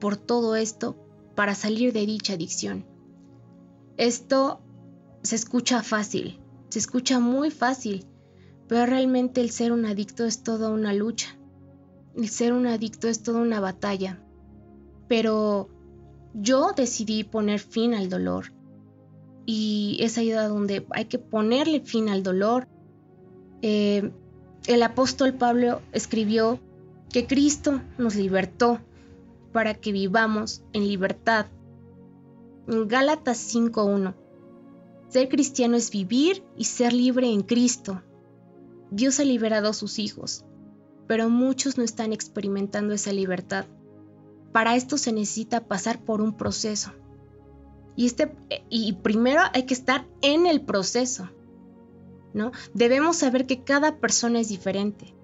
por 0.01 0.17
todo 0.17 0.57
esto 0.57 0.97
para 1.37 1.55
salir 1.55 1.93
de 1.93 2.07
dicha 2.07 2.33
adicción. 2.33 2.85
Esto 3.97 4.61
se 5.23 5.37
escucha 5.37 5.85
fácil, 5.85 6.41
se 6.71 6.81
escucha 6.81 7.21
muy 7.21 7.53
fácil, 7.53 8.05
pero 8.67 8.85
realmente 8.87 9.41
el 9.41 9.51
ser 9.51 9.71
un 9.71 9.87
adicto 9.87 10.25
es 10.25 10.43
toda 10.43 10.71
una 10.71 10.93
lucha. 10.93 11.39
El 12.17 12.29
ser 12.29 12.53
un 12.53 12.67
adicto 12.67 13.07
es 13.07 13.23
toda 13.23 13.41
una 13.41 13.61
batalla. 13.61 14.21
Pero 15.07 15.69
yo 16.35 16.73
decidí 16.73 17.23
poner 17.23 17.61
fin 17.61 17.95
al 17.95 18.09
dolor 18.09 18.58
y 19.51 19.97
es 20.01 20.19
ahí 20.19 20.31
donde 20.31 20.87
hay 20.91 21.07
que 21.07 21.19
ponerle 21.19 21.81
fin 21.81 22.11
al 22.11 22.23
dolor. 22.23 22.69
Eh, 23.63 24.13
el 24.67 24.83
apóstol 24.83 25.33
Pablo 25.33 25.81
escribió 25.93 26.61
que 27.11 27.27
Cristo 27.27 27.81
nos 27.97 28.15
libertó 28.15 28.79
para 29.55 29.73
que 29.73 29.91
vivamos 29.91 30.63
en 30.75 30.87
libertad. 30.87 31.47
En 32.67 32.89
Gálatas 32.89 33.39
5.1. 33.55 34.15
Ser 35.09 35.31
cristiano 35.31 35.79
es 35.79 35.91
vivir 35.91 36.45
y 36.55 36.65
ser 36.65 36.93
libre 36.93 37.33
en 37.33 37.41
Cristo. 37.41 38.03
Dios 38.91 39.19
ha 39.19 39.25
liberado 39.25 39.71
a 39.71 39.73
sus 39.73 39.99
hijos, 39.99 40.45
pero 41.07 41.31
muchos 41.31 41.79
no 41.79 41.85
están 41.85 42.13
experimentando 42.13 42.93
esa 42.93 43.15
libertad. 43.15 43.65
Para 44.53 44.77
esto 44.77 44.99
se 44.99 45.11
necesita 45.11 45.67
pasar 45.67 46.05
por 46.05 46.21
un 46.21 46.37
proceso. 46.37 46.93
Y, 47.99 48.07
este, 48.07 48.33
y 48.71 48.93
primero 48.93 49.41
hay 49.53 49.65
que 49.65 49.75
estar 49.75 50.07
en 50.23 50.47
el 50.47 50.61
proceso. 50.61 51.29
¿no? 52.33 52.53
Debemos 52.73 53.17
saber 53.17 53.45
que 53.45 53.65
cada 53.65 53.97
persona 53.97 54.39
es 54.39 54.49
diferente, 54.49 55.17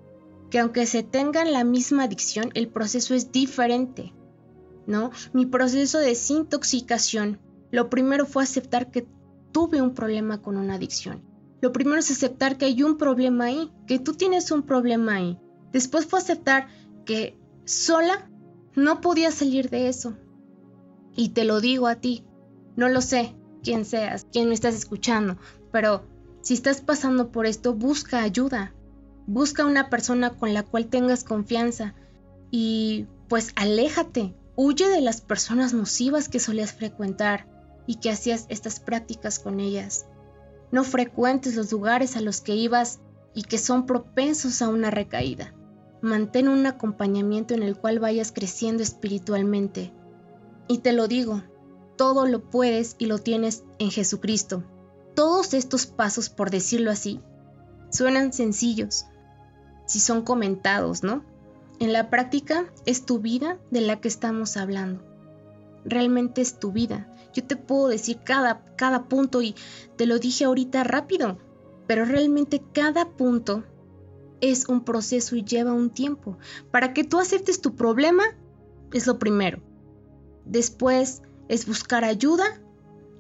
que 0.51 0.59
aunque 0.59 0.85
se 0.87 1.05
tengan 1.05 1.53
la 1.53 1.63
misma 1.63 2.03
adicción, 2.03 2.51
el 2.55 2.67
proceso 2.67 3.15
es 3.15 3.31
diferente. 3.31 4.13
¿no? 4.89 5.13
Mi 5.33 5.47
proceso 5.47 5.99
de 5.99 6.07
desintoxicación, 6.07 7.39
lo 7.71 7.89
primero 7.91 8.27
fue 8.27 8.43
aceptar 8.43 8.91
que 8.91 9.07
tuve 9.53 9.81
un 9.81 9.95
problema 9.95 10.43
con 10.43 10.57
una 10.57 10.75
adicción. 10.75 11.23
Lo 11.61 11.73
primero 11.73 12.01
es 12.01 12.11
aceptar 12.11 12.59
que 12.59 12.65
hay 12.65 12.83
un 12.83 12.99
problema 12.99 13.45
ahí, 13.45 13.71
que 13.87 14.01
tú 14.01 14.15
tienes 14.15 14.51
un 14.51 14.65
problema 14.65 15.15
ahí. 15.15 15.39
Después 15.71 16.07
fue 16.07 16.19
aceptar 16.19 16.67
que 17.05 17.39
sola 17.67 18.29
no 18.75 19.01
podía 19.01 19.31
salir 19.31 19.71
de 19.71 19.87
eso. 19.87 20.17
Y 21.15 21.29
te 21.29 21.45
lo 21.45 21.61
digo 21.61 21.87
a 21.87 21.95
ti, 21.95 22.25
no 22.77 22.89
lo 22.89 23.01
sé 23.01 23.35
quién 23.63 23.85
seas, 23.85 24.27
quién 24.33 24.49
me 24.49 24.55
estás 24.55 24.75
escuchando, 24.75 25.37
pero 25.73 26.05
si 26.43 26.55
estás 26.55 26.83
pasando 26.83 27.33
por 27.33 27.47
esto, 27.47 27.75
busca 27.75 28.23
ayuda. 28.23 28.75
Busca 29.27 29.65
una 29.65 29.89
persona 29.89 30.31
con 30.31 30.53
la 30.53 30.63
cual 30.63 30.87
tengas 30.87 31.25
confianza 31.25 31.95
y 32.51 33.07
pues 33.29 33.53
aléjate, 33.57 34.35
huye 34.55 34.87
de 34.89 35.01
las 35.01 35.23
personas 35.23 35.73
nocivas 35.73 36.29
que 36.29 36.39
solías 36.39 36.75
frecuentar 36.75 37.47
y 37.87 37.97
que 37.97 38.11
hacías 38.11 38.45
estas 38.51 38.81
prácticas 38.81 39.39
con 39.39 39.61
ellas. 39.61 40.07
No 40.71 40.85
frecuentes 40.85 41.57
los 41.57 41.73
lugares 41.73 42.17
a 42.17 42.21
los 42.21 42.43
que 42.43 42.55
ibas 42.55 43.01
y 43.35 43.45
que 43.45 43.57
son 43.57 43.87
propensos 43.87 44.61
a 44.61 44.69
una 44.69 44.91
recaída. 44.91 45.55
Mantén 46.03 46.49
un 46.49 46.67
acompañamiento 46.67 47.55
en 47.55 47.63
el 47.63 47.79
cual 47.79 47.99
vayas 47.99 48.33
creciendo 48.33 48.83
espiritualmente. 48.83 49.93
Y 50.69 50.79
te 50.79 50.93
lo 50.93 51.09
digo, 51.09 51.43
todo 51.97 52.27
lo 52.27 52.51
puedes 52.51 52.97
y 52.99 53.07
lo 53.07 53.19
tienes 53.19 53.65
en 53.79 53.91
Jesucristo. 53.91 54.65
Todos 55.15 55.55
estos 55.55 55.87
pasos, 55.87 56.29
por 56.29 56.51
decirlo 56.51 56.91
así, 56.91 57.21
suenan 57.91 58.33
sencillos 58.33 59.07
si 59.87 60.01
son 60.01 60.23
comentados, 60.23 61.03
¿no? 61.03 61.25
En 61.79 61.93
la 61.93 62.11
práctica 62.11 62.73
es 62.87 63.05
tu 63.05 63.19
vida 63.19 63.59
de 63.71 63.81
la 63.81 64.01
que 64.01 64.09
estamos 64.09 64.57
hablando. 64.57 65.03
Realmente 65.85 66.41
es 66.41 66.59
tu 66.59 66.73
vida. 66.73 67.13
Yo 67.35 67.45
te 67.45 67.57
puedo 67.57 67.89
decir 67.89 68.21
cada, 68.25 68.65
cada 68.77 69.09
punto 69.09 69.43
y 69.43 69.55
te 69.97 70.07
lo 70.07 70.19
dije 70.19 70.45
ahorita 70.45 70.85
rápido, 70.85 71.39
pero 71.87 72.05
realmente 72.05 72.63
cada 72.73 73.11
punto 73.11 73.65
es 74.41 74.69
un 74.69 74.85
proceso 74.85 75.37
y 75.37 75.45
lleva 75.45 75.73
un 75.73 75.91
tiempo. 75.91 76.39
Para 76.71 76.95
que 76.95 77.05
tú 77.05 77.19
aceptes 77.19 77.61
tu 77.61 77.75
problema 77.75 78.23
es 78.93 79.07
lo 79.07 79.19
primero. 79.19 79.61
Después 80.45 81.23
es 81.55 81.67
buscar 81.67 82.05
ayuda, 82.05 82.61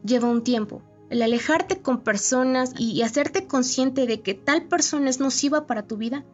lleva 0.05 0.29
un 0.29 0.43
tiempo. 0.43 0.83
El 1.09 1.23
alejarte 1.23 1.81
con 1.81 2.03
personas 2.03 2.75
y, 2.77 3.03
hacerte 3.03 3.47
consciente 3.47 4.07
de 4.07 4.23
que 4.23 4.35
tal 4.35 4.67
persona 4.67 5.09
es 5.09 5.21
nociva 5.21 5.67
para 5.67 5.87
tu 5.87 5.97
vida, 5.97 6.25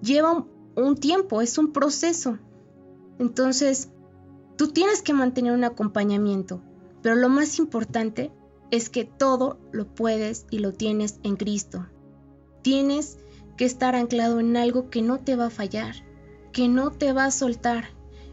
lleva 0.00 0.46
un 0.76 0.96
tiempo, 0.96 1.42
es 1.42 1.58
un 1.58 1.72
proceso. 1.72 2.38
Entonces, 3.18 3.90
tú 4.56 4.68
tienes 4.68 5.02
que 5.02 5.12
mantener 5.12 5.52
un 5.52 5.64
acompañamiento, 5.64 6.62
pero 7.02 7.16
lo 7.16 7.28
más 7.28 7.58
importante 7.58 8.30
es 8.70 8.88
que 8.88 9.04
todo 9.04 9.58
lo 9.72 9.92
puedes 9.92 10.46
y 10.50 10.60
lo 10.60 10.72
tienes 10.72 11.18
en 11.24 11.36
Cristo. 11.36 11.86
Tienes 12.62 13.18
que 13.56 13.64
estar 13.64 13.96
anclado 13.96 14.38
en 14.38 14.56
algo 14.56 14.90
que 14.90 15.02
no 15.02 15.18
te 15.18 15.34
va 15.34 15.46
a 15.46 15.50
fallar, 15.50 15.96
que 16.52 16.68
no 16.68 16.92
te 16.92 17.12
va 17.12 17.24
a 17.24 17.30
soltar 17.32 17.86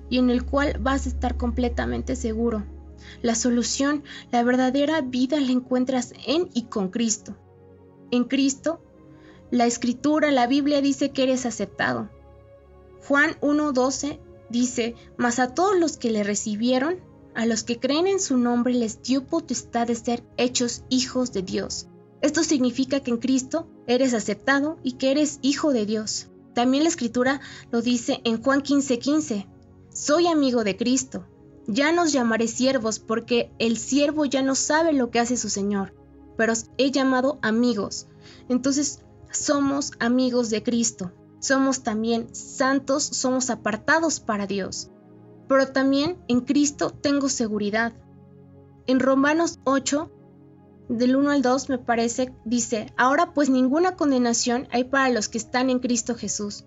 y 0.10 0.20
en 0.20 0.30
el 0.30 0.46
cual 0.46 0.78
vas 0.80 1.08
a 1.08 1.10
estar 1.10 1.38
completamente 1.38 2.16
seguro. 2.16 2.75
La 3.22 3.36
solución, 3.36 4.04
la 4.32 4.44
verdadera 4.44 5.02
vida 5.02 5.40
la 5.40 5.52
encuentras 5.52 6.14
en 6.26 6.50
y 6.54 6.64
con 6.64 6.90
Cristo. 6.90 7.36
En 8.12 8.26
Cristo, 8.26 8.82
la 9.52 9.66
escritura, 9.66 10.32
la 10.32 10.48
Biblia 10.48 10.82
dice 10.82 11.12
que 11.12 11.24
eres 11.24 11.46
aceptado. 11.46 12.10
Juan 13.08 13.38
1.12 13.42 14.20
dice, 14.50 14.96
mas 15.18 15.40
a 15.40 15.54
todos 15.54 15.78
los 15.78 15.98
que 15.98 16.12
le 16.12 16.24
recibieron, 16.24 17.00
a 17.36 17.46
los 17.46 17.64
que 17.64 17.80
creen 17.80 18.08
en 18.08 18.20
su 18.20 18.38
nombre 18.38 18.74
les 18.74 19.02
dio 19.02 19.26
potestad 19.26 19.88
de 19.88 19.96
ser 19.96 20.24
hechos 20.38 20.84
hijos 20.90 21.32
de 21.32 21.42
Dios. 21.42 21.88
Esto 22.22 22.44
significa 22.44 23.02
que 23.02 23.12
en 23.12 23.18
Cristo 23.18 23.68
eres 23.88 24.14
aceptado 24.14 24.78
y 24.84 24.94
que 24.94 25.12
eres 25.12 25.40
hijo 25.42 25.74
de 25.74 25.86
Dios. 25.86 26.28
También 26.54 26.84
la 26.84 26.90
escritura 26.90 27.42
lo 27.72 27.82
dice 27.82 28.22
en 28.24 28.42
Juan 28.42 28.62
15:15, 28.62 29.48
soy 29.94 30.28
amigo 30.28 30.64
de 30.64 30.78
Cristo, 30.78 31.28
ya 31.68 31.92
nos 31.92 32.12
llamaré 32.12 32.48
siervos 32.48 33.00
porque 33.00 33.52
el 33.60 33.78
siervo 33.78 34.26
ya 34.26 34.42
no 34.42 34.56
sabe 34.56 34.94
lo 34.94 35.10
que 35.10 35.20
hace 35.20 35.38
su 35.38 35.50
Señor, 35.50 35.94
pero 36.38 36.54
he 36.78 36.92
llamado 36.92 37.40
amigos. 37.42 38.08
Entonces 38.50 39.02
somos 39.32 39.92
amigos 40.00 40.50
de 40.50 40.64
Cristo. 40.64 41.12
Somos 41.40 41.84
también 41.84 42.34
santos, 42.34 43.04
somos 43.04 43.50
apartados 43.50 44.20
para 44.20 44.48
Dios. 44.48 44.90
Pero 45.48 45.68
también 45.68 46.18
en 46.28 46.42
Cristo 46.42 46.90
tengo 46.90 47.30
seguridad. 47.30 47.94
En 48.88 49.00
Romanos 49.00 49.60
8, 49.64 50.12
del 50.90 51.16
1 51.16 51.32
al 51.32 51.42
2 51.42 51.70
me 51.70 51.78
parece, 51.78 52.34
dice, 52.46 52.94
ahora 52.98 53.34
pues 53.34 53.50
ninguna 53.50 53.96
condenación 53.96 54.68
hay 54.72 54.86
para 54.86 55.10
los 55.10 55.30
que 55.30 55.38
están 55.38 55.70
en 55.70 55.80
Cristo 55.80 56.16
Jesús 56.16 56.66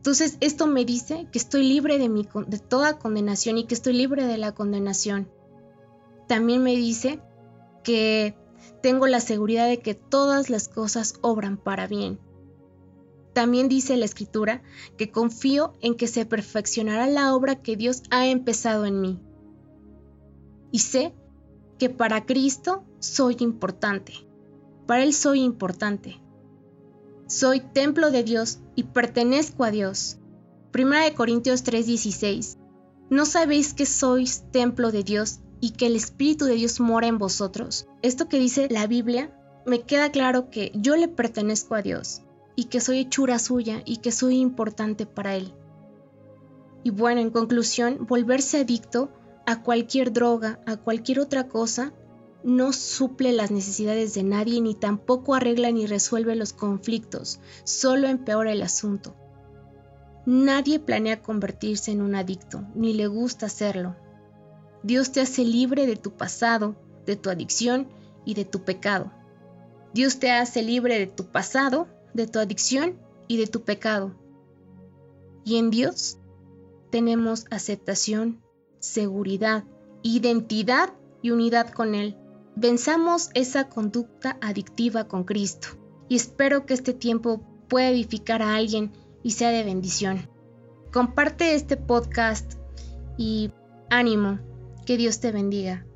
entonces, 0.00 0.38
esto 0.40 0.66
me 0.66 0.86
dice 0.86 1.28
que 1.30 1.36
estoy 1.36 1.62
libre 1.62 1.98
de, 1.98 2.08
de 2.08 2.58
toda 2.58 2.98
condenación 2.98 3.58
y 3.58 3.66
que 3.66 3.74
estoy 3.74 3.92
libre 3.92 4.24
de 4.24 4.38
la 4.38 4.52
condenación. 4.52 5.28
También 6.26 6.62
me 6.62 6.74
dice 6.74 7.20
que 7.84 8.34
tengo 8.82 9.06
la 9.08 9.20
seguridad 9.20 9.68
de 9.68 9.80
que 9.80 9.94
todas 9.94 10.48
las 10.48 10.68
cosas 10.68 11.16
obran 11.20 11.58
para 11.58 11.86
bien. 11.86 12.18
También 13.34 13.68
dice 13.68 13.98
la 13.98 14.06
escritura 14.06 14.62
que 14.96 15.10
confío 15.10 15.74
en 15.82 15.94
que 15.96 16.06
se 16.06 16.24
perfeccionará 16.24 17.06
la 17.06 17.34
obra 17.34 17.56
que 17.56 17.76
Dios 17.76 18.02
ha 18.08 18.26
empezado 18.26 18.86
en 18.86 19.02
mí. 19.02 19.20
Y 20.72 20.78
sé 20.78 21.12
que 21.78 21.90
para 21.90 22.24
Cristo 22.24 22.84
soy 23.00 23.36
importante. 23.40 24.14
Para 24.86 25.02
Él 25.02 25.12
soy 25.12 25.42
importante. 25.42 26.22
Soy 27.30 27.60
templo 27.60 28.10
de 28.10 28.24
Dios 28.24 28.58
y 28.74 28.82
pertenezco 28.82 29.62
a 29.62 29.70
Dios. 29.70 30.18
Primera 30.72 31.04
de 31.04 31.14
Corintios 31.14 31.62
3:16. 31.62 32.58
¿No 33.08 33.24
sabéis 33.24 33.72
que 33.72 33.86
sois 33.86 34.42
templo 34.50 34.90
de 34.90 35.04
Dios 35.04 35.38
y 35.60 35.70
que 35.70 35.86
el 35.86 35.94
Espíritu 35.94 36.46
de 36.46 36.54
Dios 36.54 36.80
mora 36.80 37.06
en 37.06 37.18
vosotros? 37.18 37.86
Esto 38.02 38.28
que 38.28 38.40
dice 38.40 38.66
la 38.68 38.88
Biblia, 38.88 39.32
me 39.64 39.82
queda 39.82 40.10
claro 40.10 40.50
que 40.50 40.72
yo 40.74 40.96
le 40.96 41.06
pertenezco 41.06 41.76
a 41.76 41.82
Dios 41.82 42.22
y 42.56 42.64
que 42.64 42.80
soy 42.80 42.98
hechura 42.98 43.38
suya 43.38 43.80
y 43.84 43.98
que 43.98 44.10
soy 44.10 44.40
importante 44.40 45.06
para 45.06 45.36
Él. 45.36 45.54
Y 46.82 46.90
bueno, 46.90 47.20
en 47.20 47.30
conclusión, 47.30 48.08
volverse 48.08 48.58
adicto 48.58 49.08
a 49.46 49.62
cualquier 49.62 50.12
droga, 50.12 50.58
a 50.66 50.78
cualquier 50.78 51.20
otra 51.20 51.46
cosa, 51.46 51.92
no 52.42 52.72
suple 52.72 53.32
las 53.32 53.50
necesidades 53.50 54.14
de 54.14 54.22
nadie 54.22 54.60
ni 54.60 54.74
tampoco 54.74 55.34
arregla 55.34 55.70
ni 55.70 55.86
resuelve 55.86 56.34
los 56.36 56.52
conflictos, 56.52 57.40
solo 57.64 58.08
empeora 58.08 58.52
el 58.52 58.62
asunto. 58.62 59.14
Nadie 60.26 60.78
planea 60.78 61.22
convertirse 61.22 61.92
en 61.92 62.02
un 62.02 62.14
adicto, 62.14 62.64
ni 62.74 62.92
le 62.92 63.06
gusta 63.06 63.46
hacerlo. 63.46 63.96
Dios 64.82 65.12
te 65.12 65.20
hace 65.20 65.44
libre 65.44 65.86
de 65.86 65.96
tu 65.96 66.12
pasado, 66.12 66.76
de 67.06 67.16
tu 67.16 67.30
adicción 67.30 67.88
y 68.24 68.34
de 68.34 68.44
tu 68.44 68.62
pecado. 68.64 69.12
Dios 69.92 70.18
te 70.18 70.30
hace 70.30 70.62
libre 70.62 70.98
de 70.98 71.06
tu 71.06 71.26
pasado, 71.26 71.88
de 72.14 72.26
tu 72.26 72.38
adicción 72.38 72.98
y 73.28 73.36
de 73.36 73.46
tu 73.46 73.62
pecado. 73.62 74.14
Y 75.44 75.56
en 75.56 75.70
Dios 75.70 76.18
tenemos 76.90 77.46
aceptación, 77.50 78.42
seguridad, 78.78 79.64
identidad 80.02 80.92
y 81.22 81.30
unidad 81.30 81.70
con 81.70 81.94
Él. 81.94 82.16
Venzamos 82.60 83.30
esa 83.32 83.70
conducta 83.70 84.36
adictiva 84.42 85.08
con 85.08 85.24
Cristo 85.24 85.68
y 86.10 86.16
espero 86.16 86.66
que 86.66 86.74
este 86.74 86.92
tiempo 86.92 87.40
pueda 87.70 87.88
edificar 87.88 88.42
a 88.42 88.54
alguien 88.54 88.92
y 89.22 89.30
sea 89.30 89.48
de 89.48 89.64
bendición. 89.64 90.28
Comparte 90.92 91.54
este 91.54 91.78
podcast 91.78 92.56
y 93.16 93.50
ánimo, 93.88 94.40
que 94.84 94.98
Dios 94.98 95.20
te 95.20 95.32
bendiga. 95.32 95.86